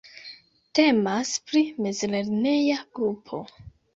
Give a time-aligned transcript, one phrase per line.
[0.79, 3.45] Temas pri mezlerneja grupo.